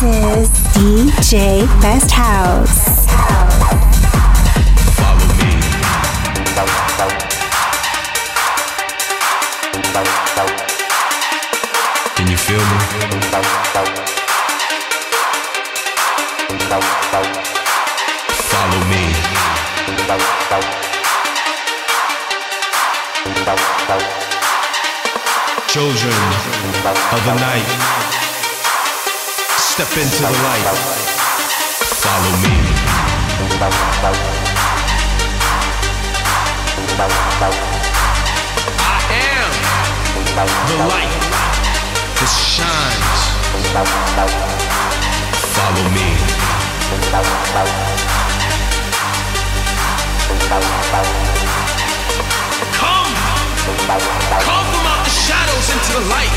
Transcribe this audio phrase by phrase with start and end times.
[0.00, 3.06] This is DJ Best House.
[12.16, 12.64] Can you feel me?
[18.48, 19.04] Follow me.
[25.68, 26.14] Children
[27.12, 28.09] of the night.
[29.80, 30.76] Step into the light.
[32.04, 32.52] Follow me.
[38.76, 39.48] I am
[40.36, 41.16] the light
[42.12, 43.20] that shines.
[45.56, 46.08] Follow me.
[52.76, 53.12] Come,
[54.44, 56.36] come from out the shadows into the light.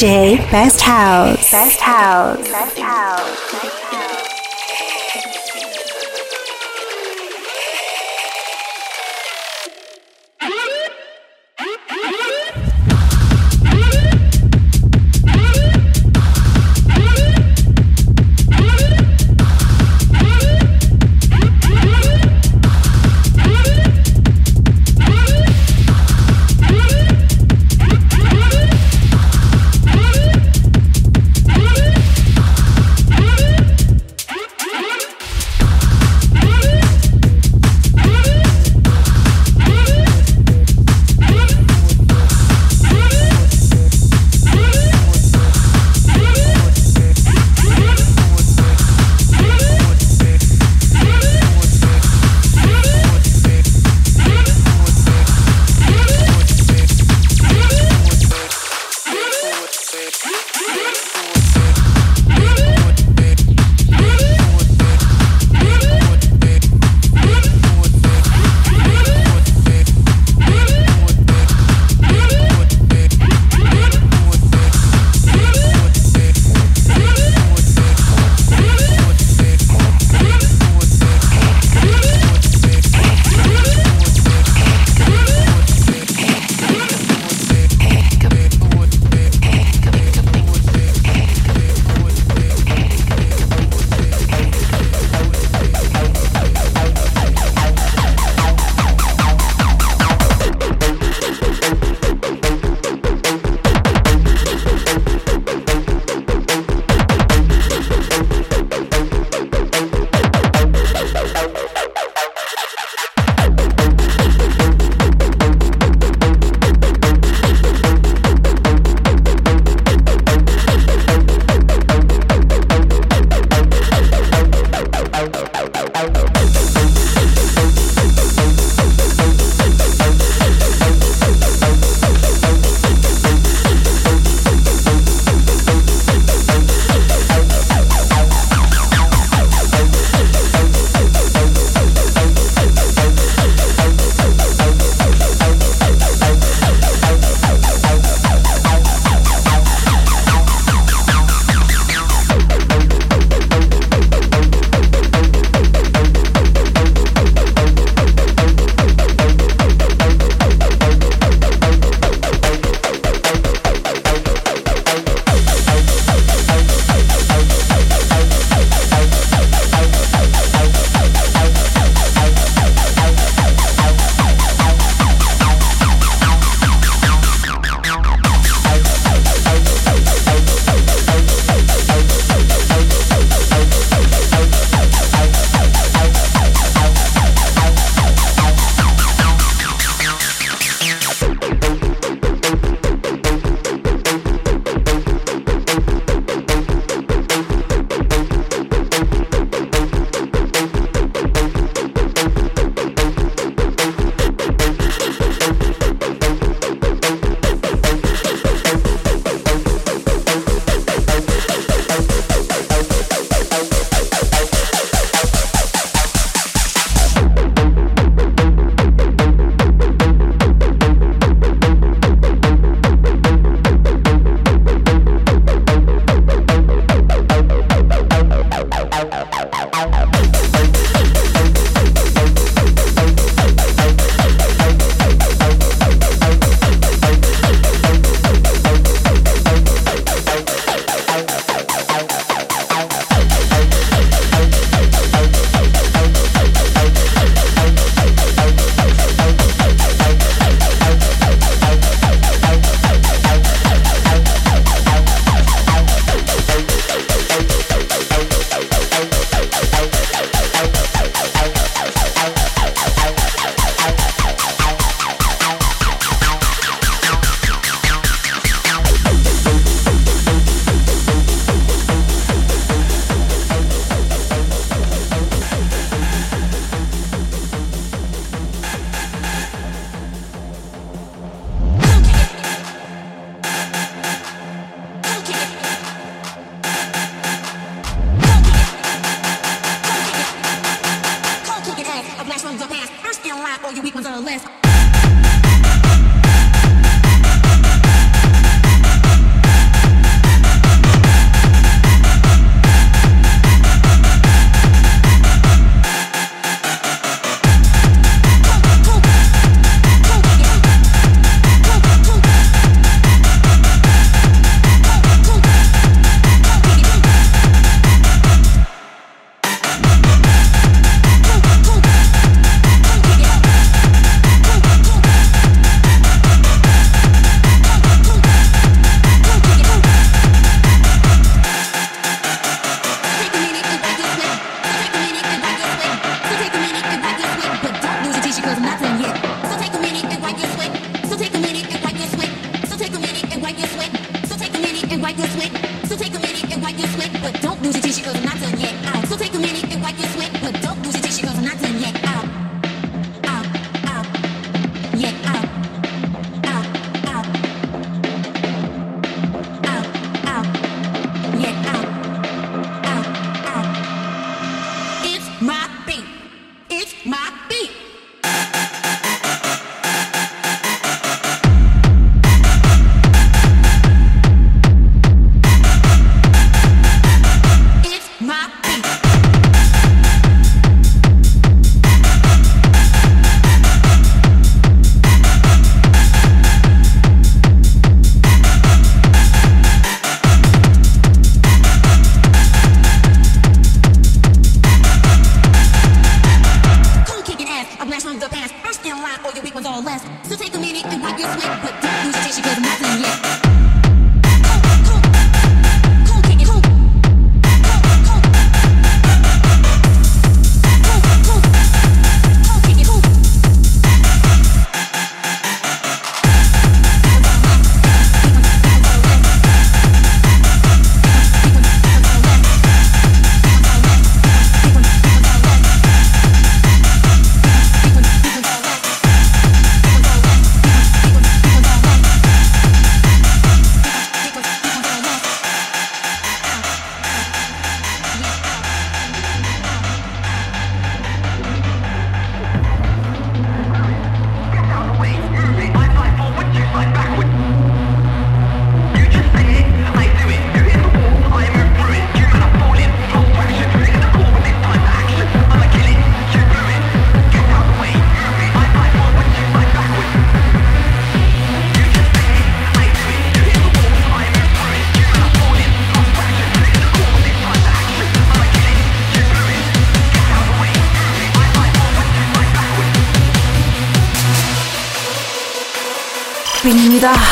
[0.00, 1.50] DJ Best House.
[1.50, 2.38] Best House.
[2.48, 3.52] Best House.
[3.52, 4.39] Best House.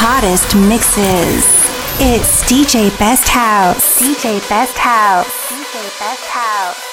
[0.01, 1.45] Hottest mixes.
[1.99, 4.01] It's DJ Best House.
[4.01, 5.27] DJ Best House.
[5.51, 6.88] DJ Best House.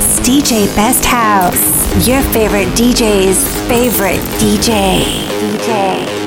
[0.00, 5.02] DJ Best House, your favorite DJ's favorite DJ.
[5.02, 6.21] DJ.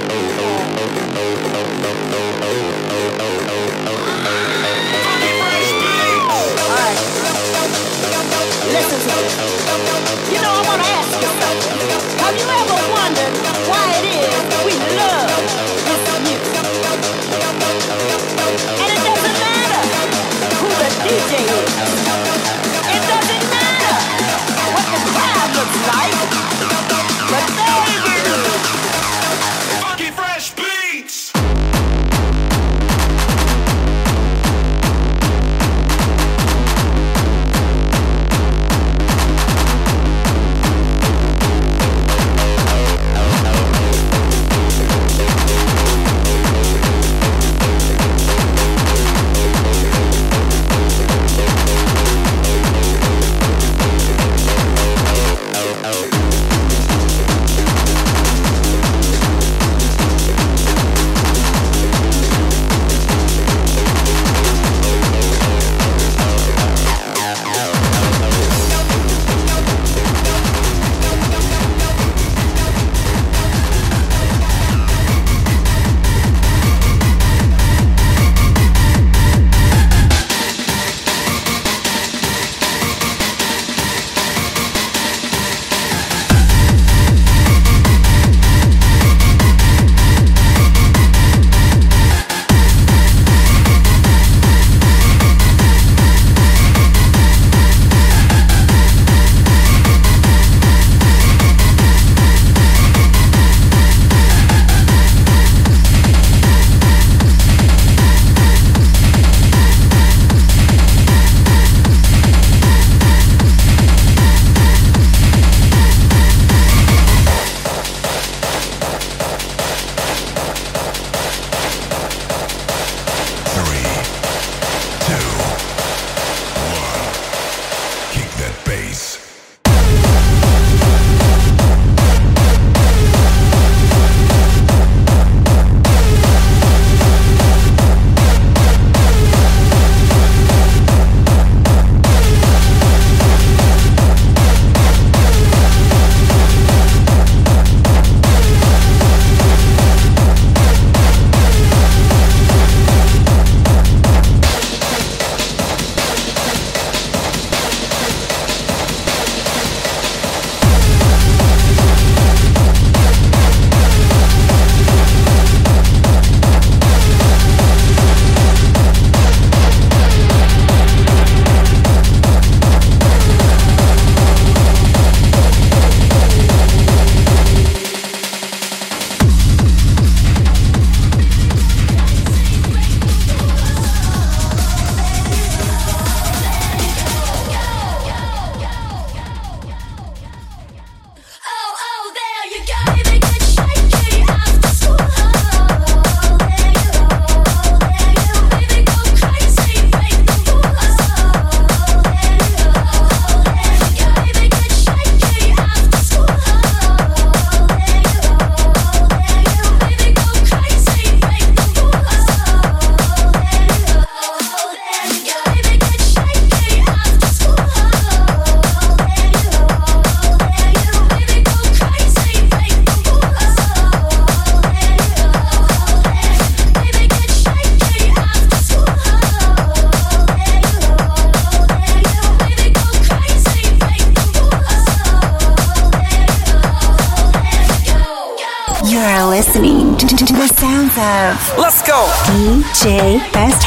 [241.58, 242.06] Let's go.
[242.26, 243.65] DJ Best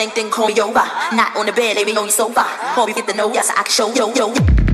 [0.00, 0.80] same thing, call me over.
[1.12, 2.40] Not on the bed, lay me on your sofa.
[2.40, 4.69] Hope you get the know, yes, I can show, you.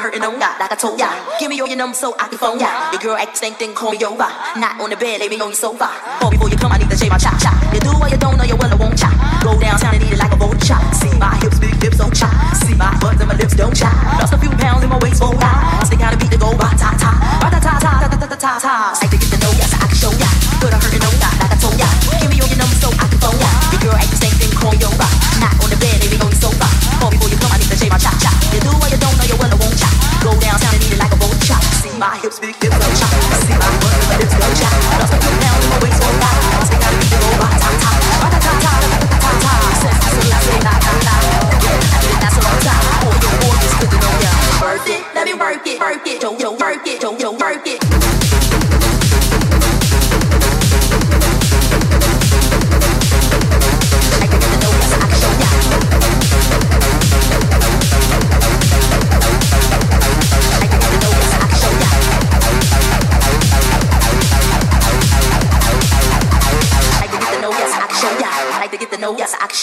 [0.00, 1.08] shoulda no like I told ya.
[1.38, 2.90] Give me your, your number so I can phone ya.
[2.90, 4.28] The girl act same thing, call me over.
[4.56, 5.90] Not on the bed, lay me on your sofa.
[6.30, 7.52] Before you come, I need to shave my cha cha.
[7.72, 9.10] You do what you don't know, you will I won't cha.
[9.42, 10.82] Go downtown and eat it like a bowl chop.
[10.94, 12.28] See my hips, big hips, so cha.
[12.64, 13.90] See my butt and my lips don't cha.
[14.18, 15.33] Lost a few pounds in my waist, oh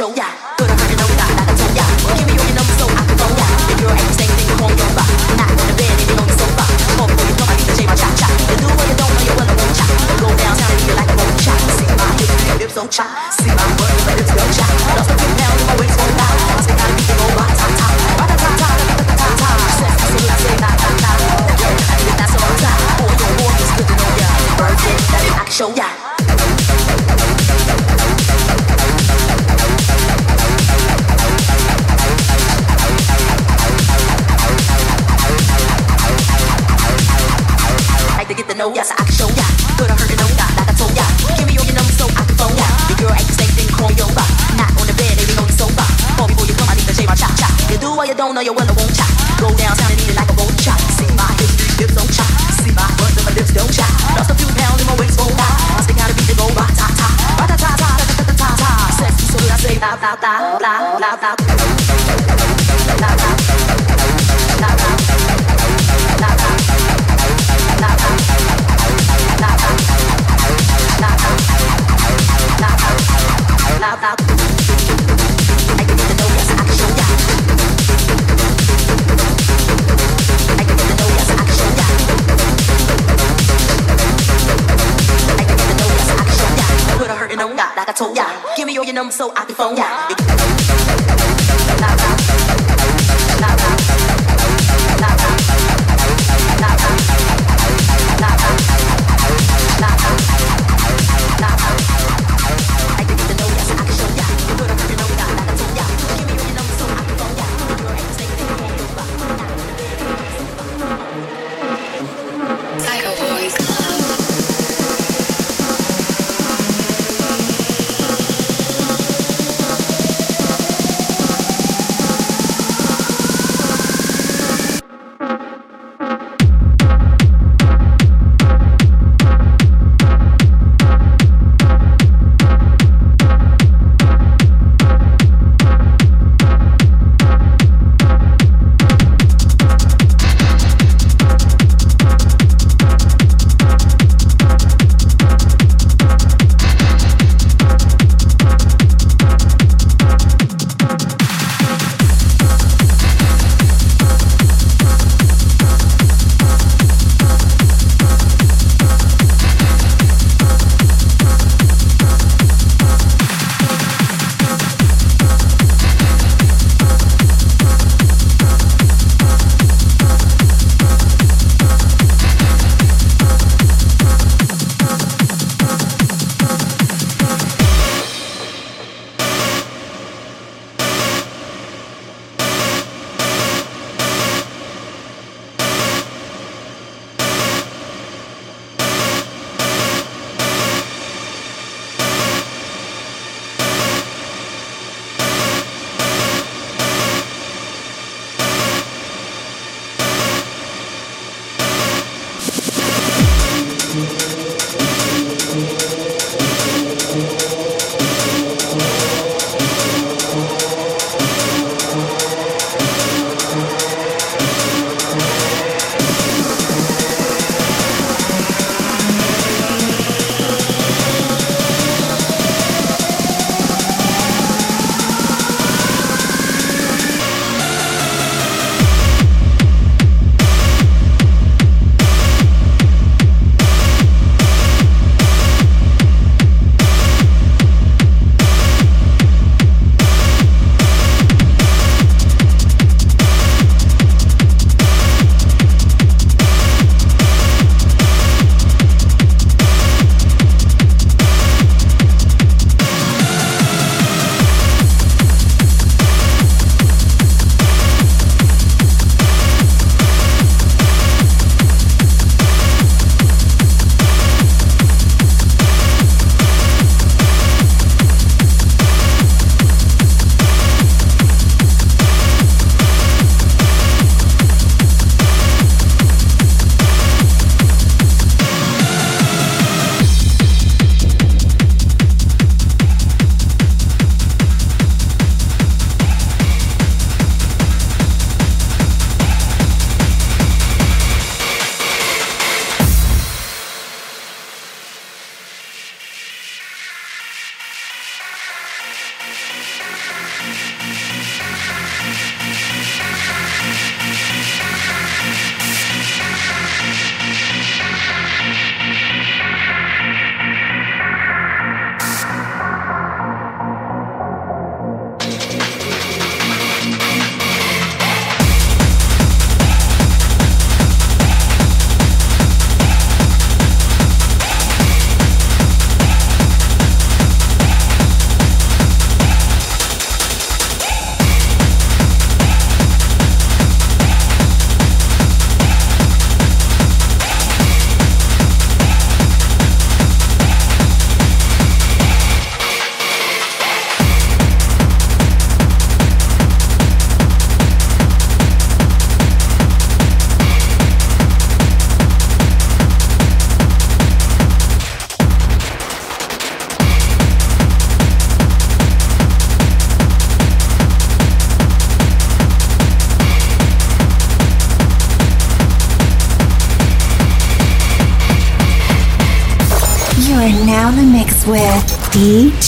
[0.02, 0.51] Đủ!
[89.02, 90.21] them so I can phone ya.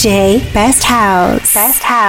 [0.04, 1.54] Best House.
[1.54, 2.03] Best House.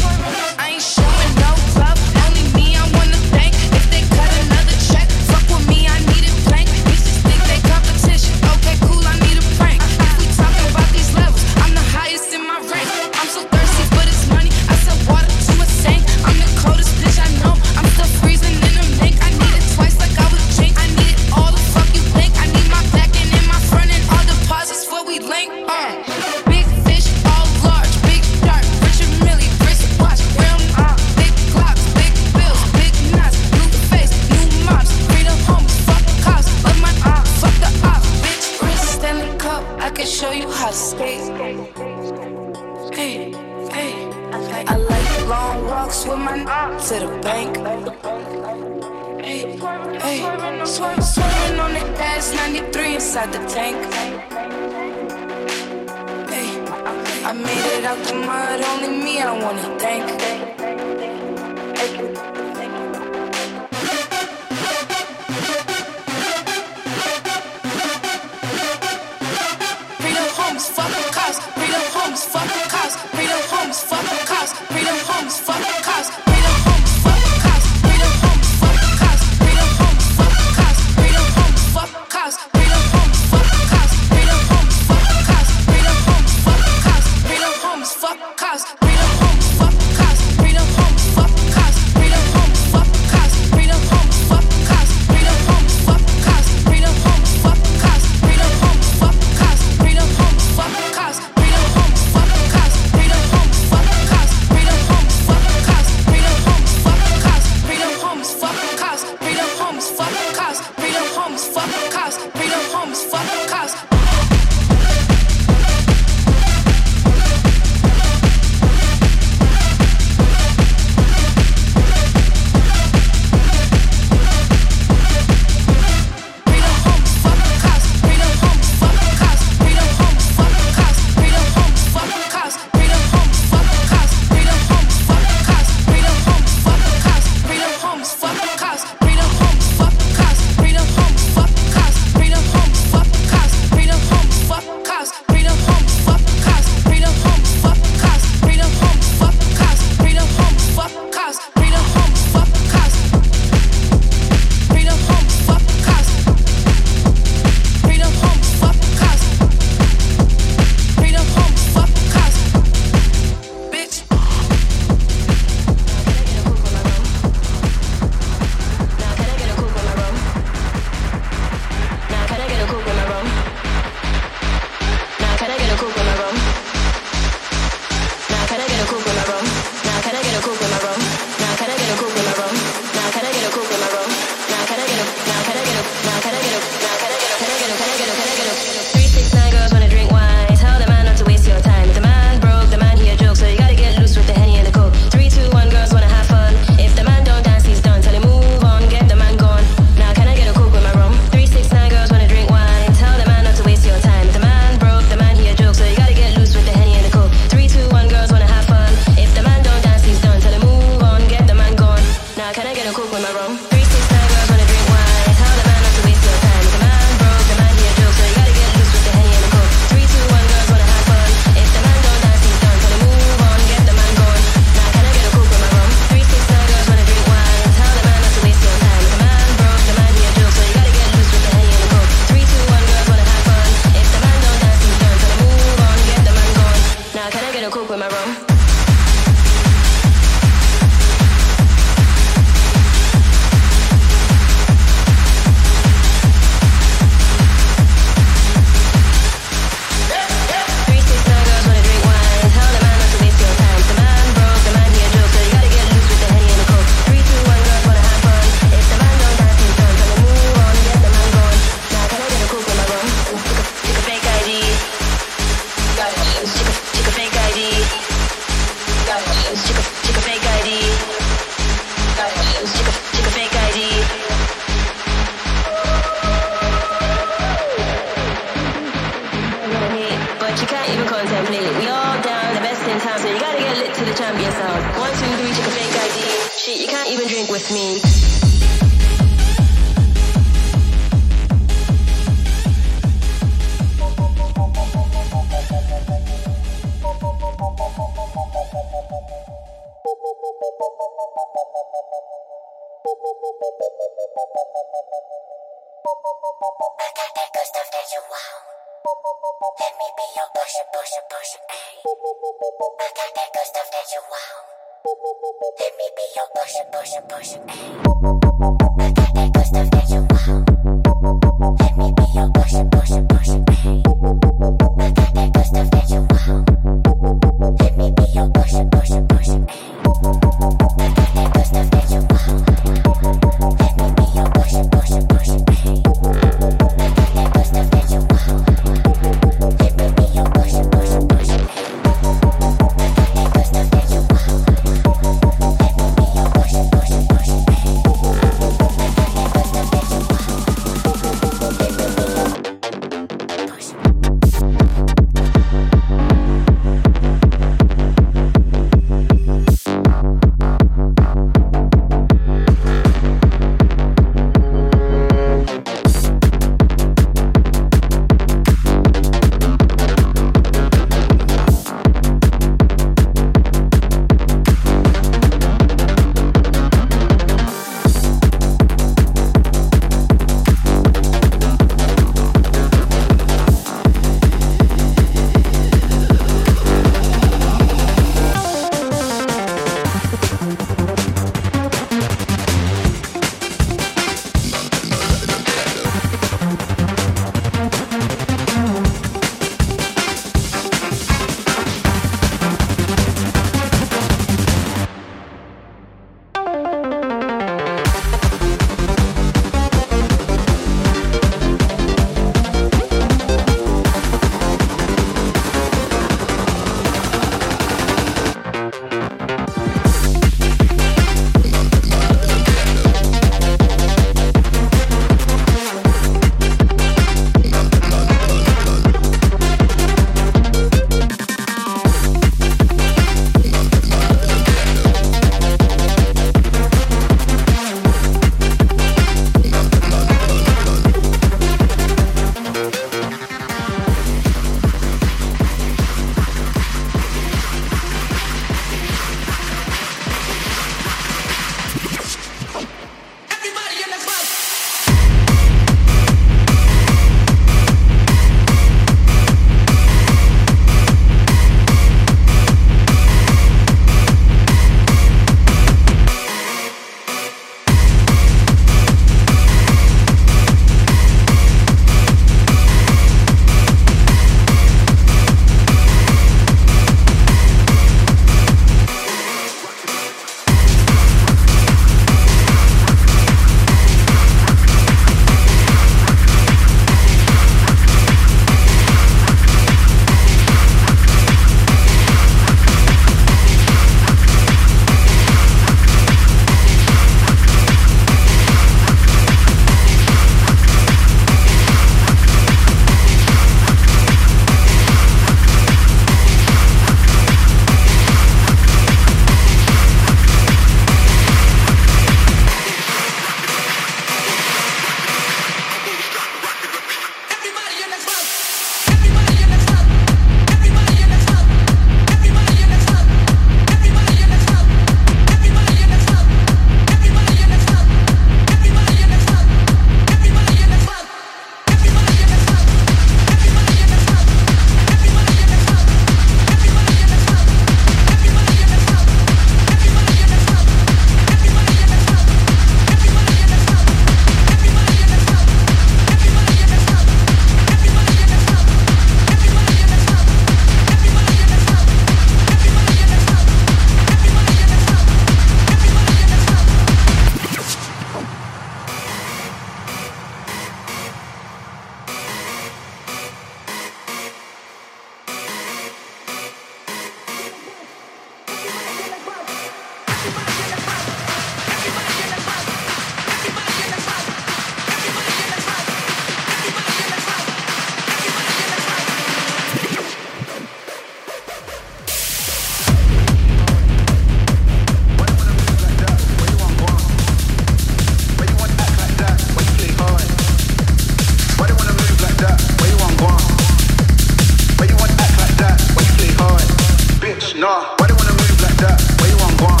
[597.84, 598.16] nah.
[598.16, 599.20] Why you wanna move like that?
[599.36, 600.00] Why you want gone?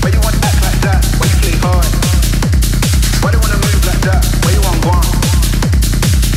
[0.00, 1.00] Why you wanna act like that?
[1.20, 1.84] Why you play hard?
[3.20, 4.24] Why you wanna move like that?
[4.40, 5.04] Why you want gone?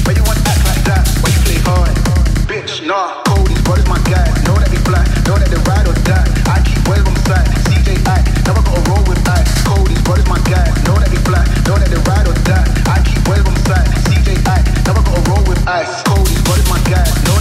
[0.04, 1.08] Why you wanna act like that?
[1.24, 1.96] Why you play hard?
[2.44, 3.24] Bitch, nah.
[3.24, 4.28] Cold brothers, my guy.
[4.44, 5.00] Know that they fly.
[5.24, 6.28] Know that they ride or die.
[6.44, 7.08] I keep boys.
[7.72, 8.20] CJ I.
[8.44, 9.40] Now I gotta roll with I.
[9.64, 10.68] Cold brothers, my guy.
[10.84, 11.40] Know that they fly.
[11.64, 12.68] Know that they ride or die.
[12.84, 13.48] I keep boys.
[14.04, 14.60] CJ I.
[14.84, 16.04] Now I gotta roll with ice.
[16.04, 17.08] Cold brothers, my guy.
[17.24, 17.40] Know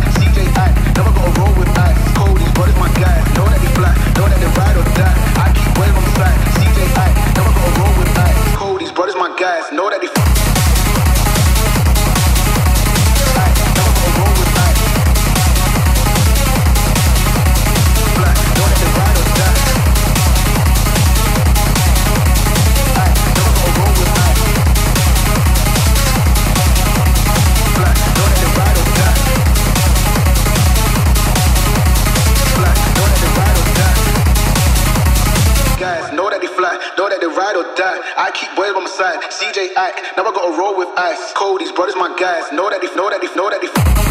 [38.61, 39.19] CJ, I'm side.
[39.31, 39.73] CJ
[40.17, 41.33] now I gotta roll with ice.
[41.33, 42.51] Cody's brothers my guys.
[42.51, 44.10] Know that they know that they know that they.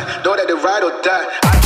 [0.00, 0.22] die.
[0.22, 1.26] Know that they ride or die.
[1.42, 1.57] I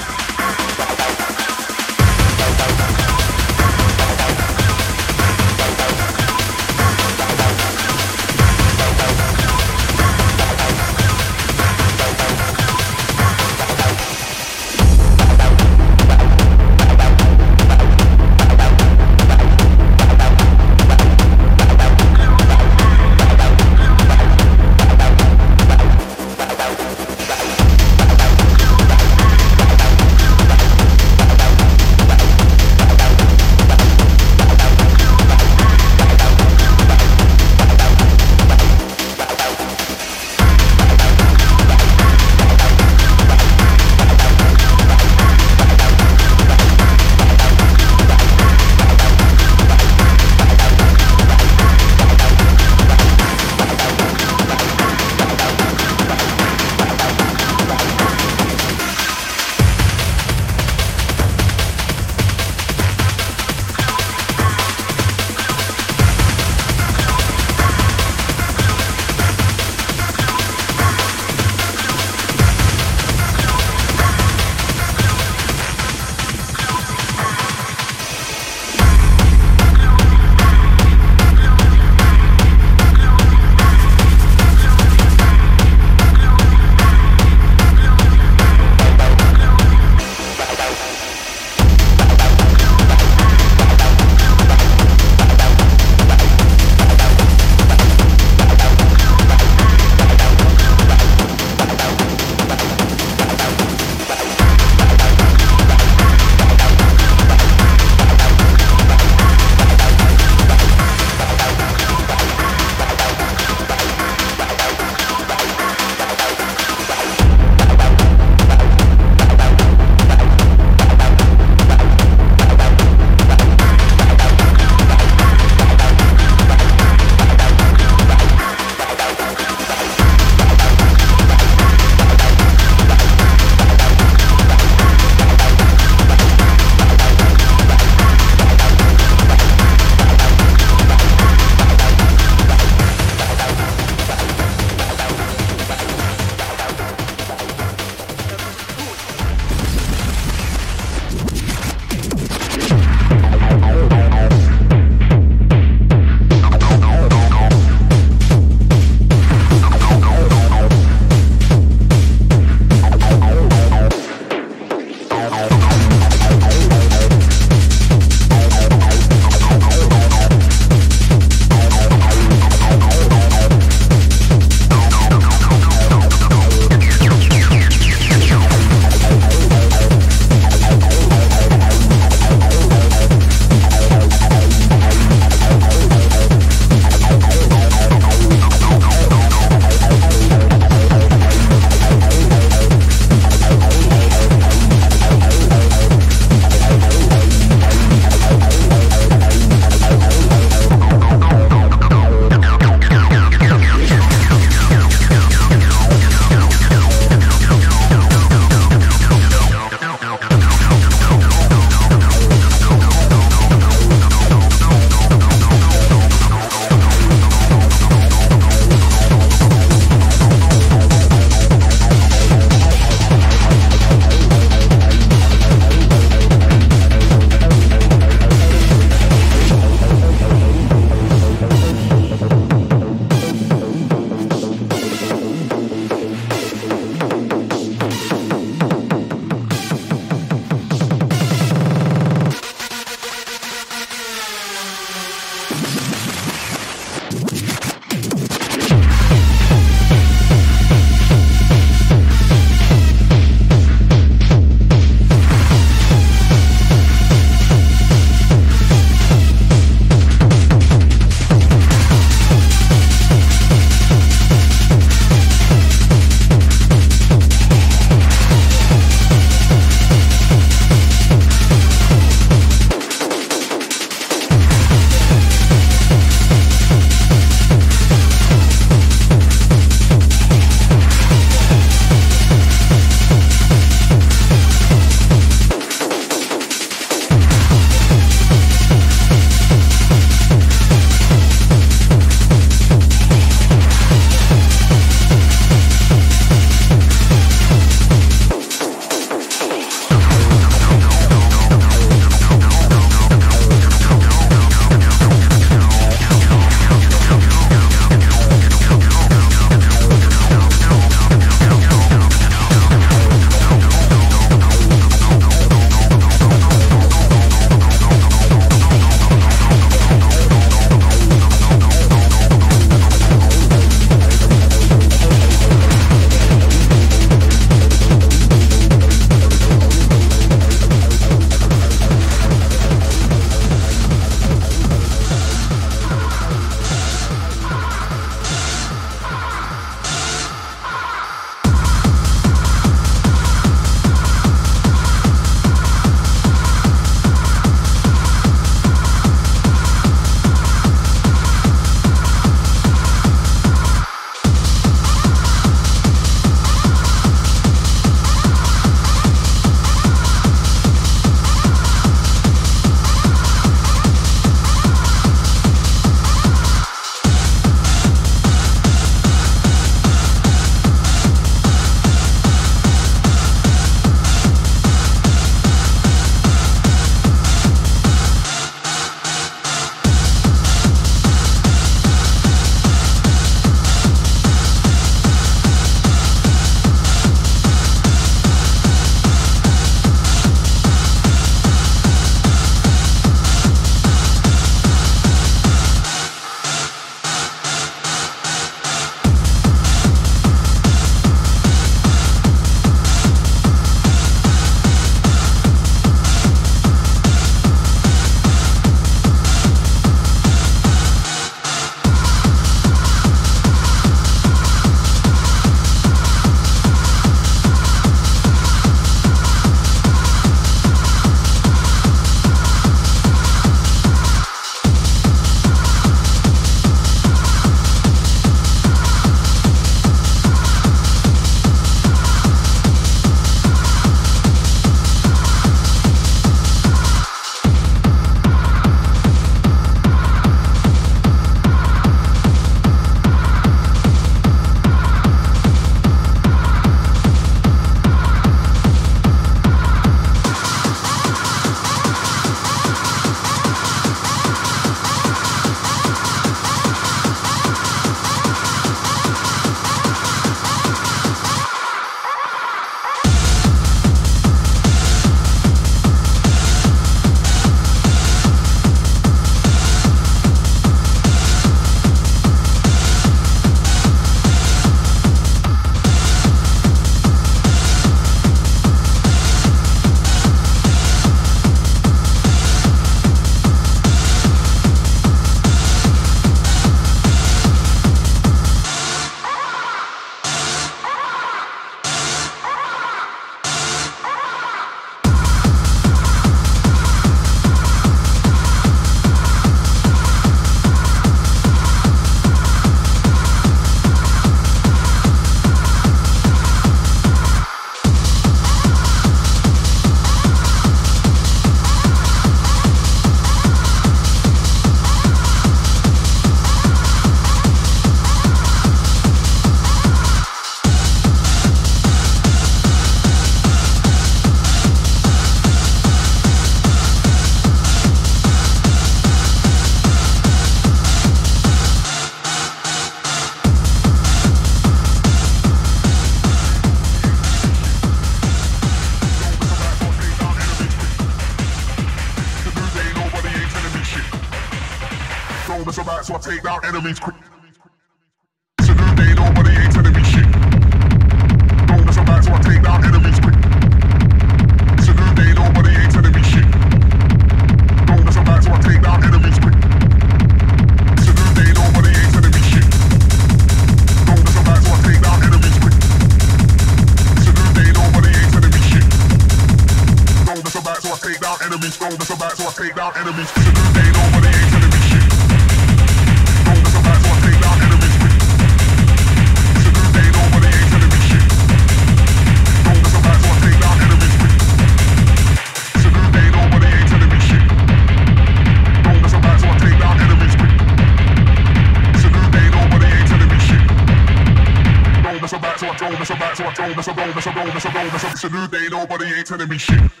[598.31, 600.00] new day, nobody ain't telling me shit.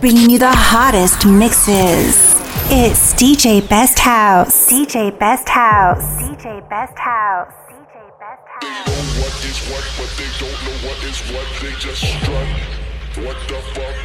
[0.00, 2.36] Bringing you the hottest mixes.
[2.70, 4.70] It's DJ Best House.
[4.70, 6.22] DJ Best House.
[6.22, 7.52] DJ Best House.
[7.68, 8.88] DJ Best House.
[9.18, 11.46] what is what, but they don't know what is what.
[11.60, 12.48] They just strut.
[13.24, 13.96] What the fuck?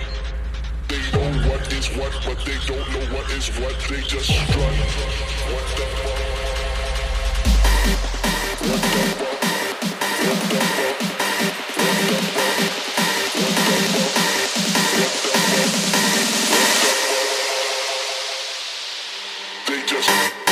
[0.88, 3.76] They know what is what, but they don't know what is what.
[3.90, 4.74] They just strut.
[5.54, 6.34] What the fuck?
[8.64, 9.40] What the fuck?
[10.24, 11.02] What the fuck?
[11.78, 12.83] What the fuck?
[19.68, 20.43] They just.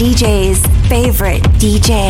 [0.00, 2.09] DJ's favorite DJ.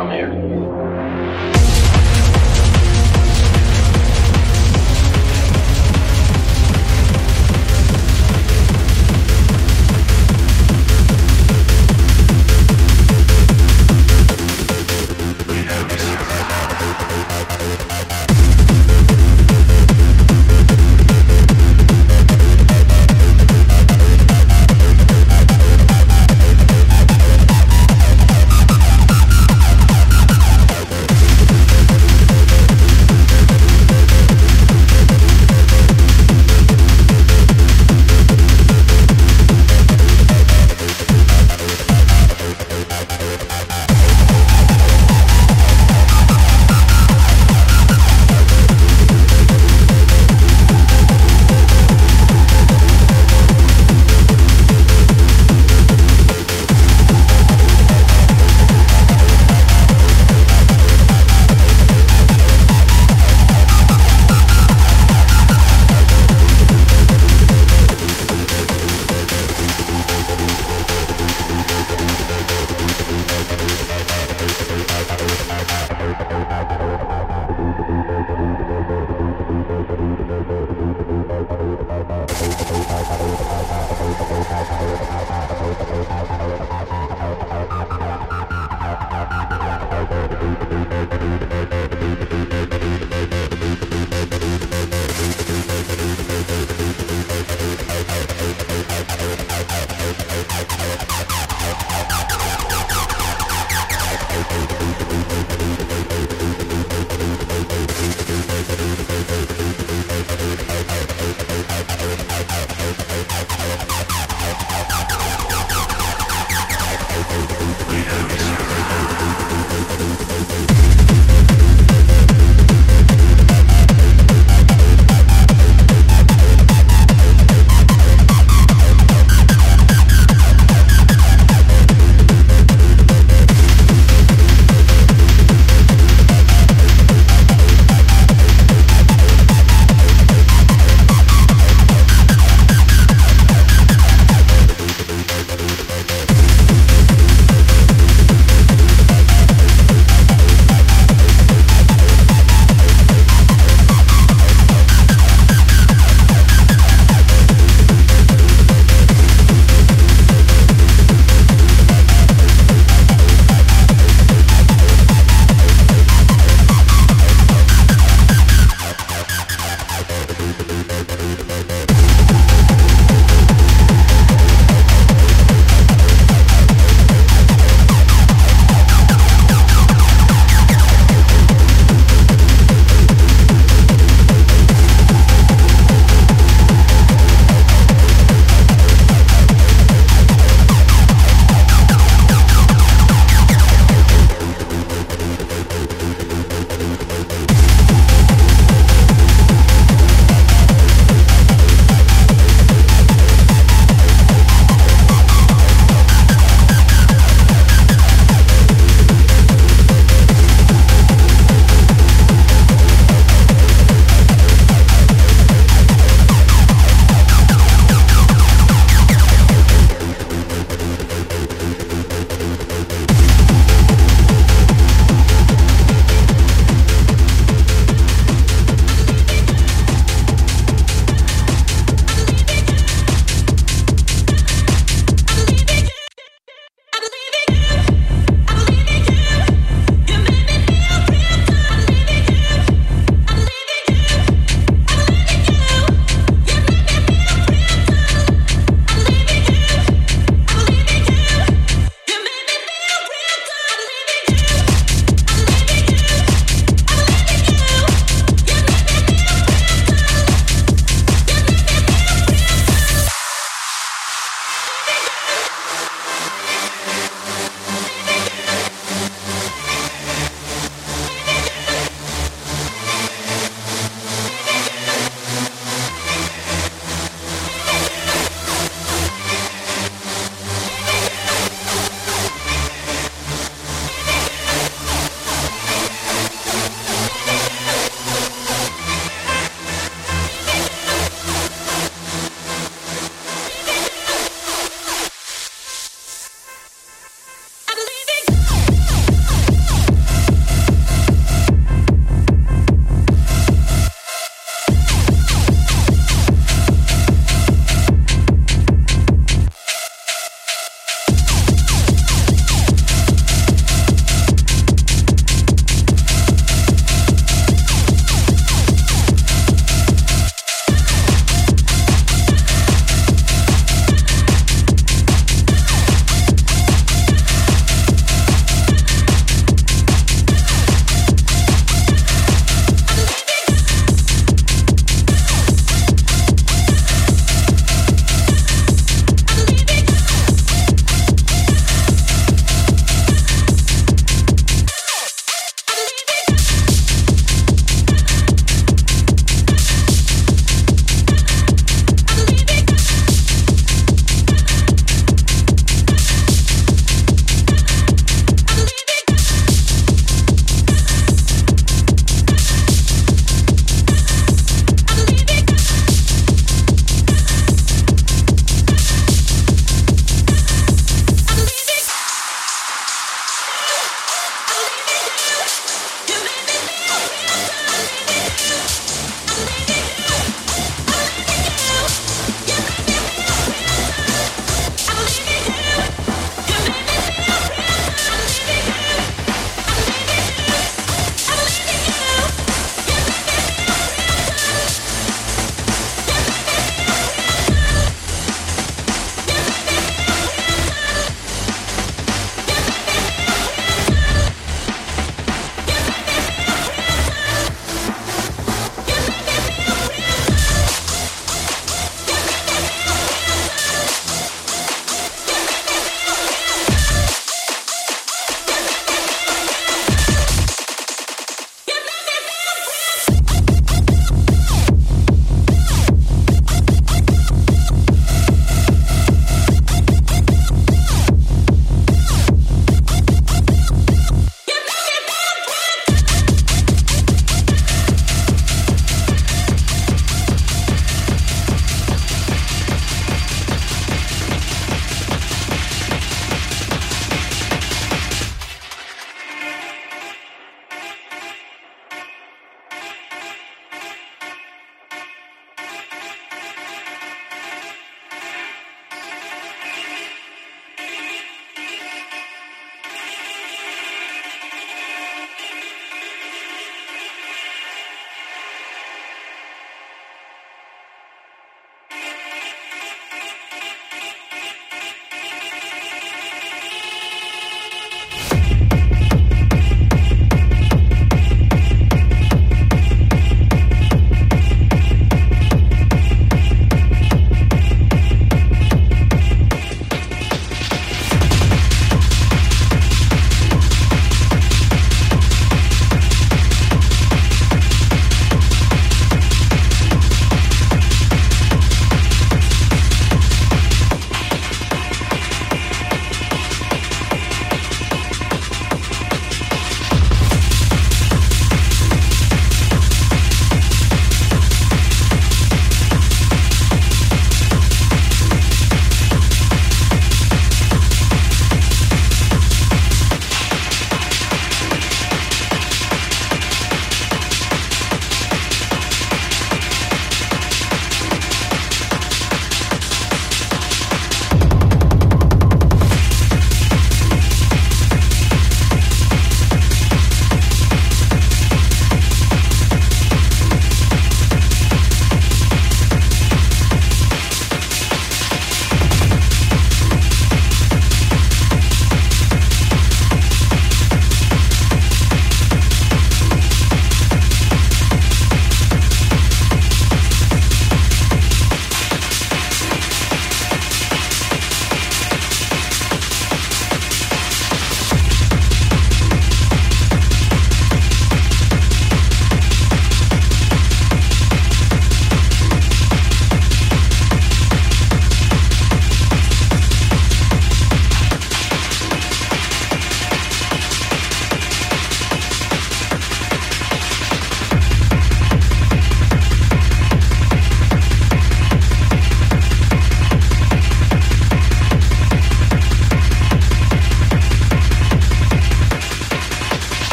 [0.00, 0.89] down here.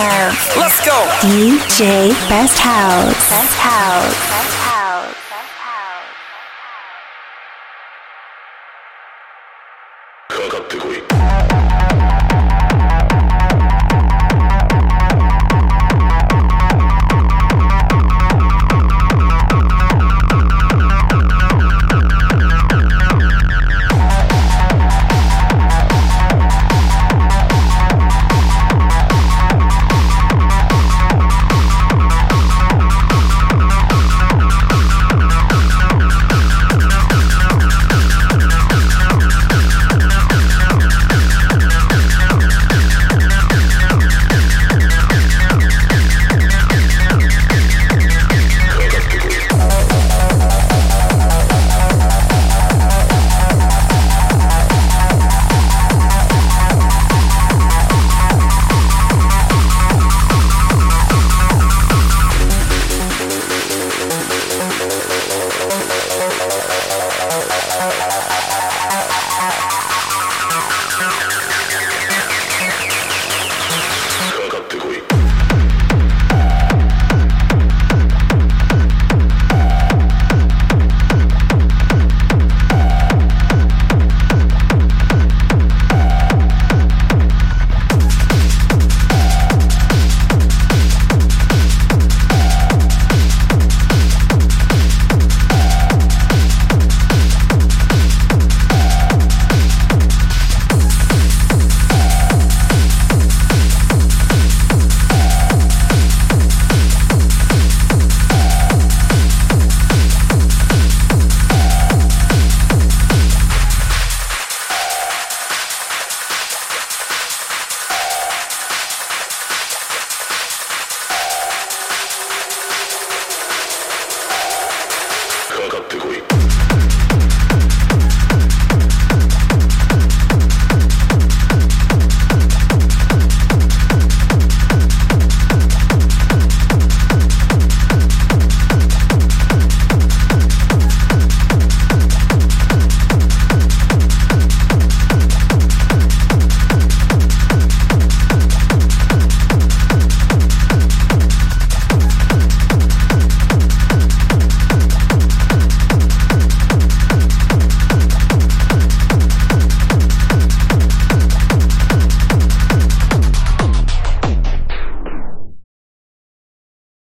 [0.00, 0.96] Of Let's go.
[1.20, 3.28] DJ Best House.
[3.28, 4.29] Best House.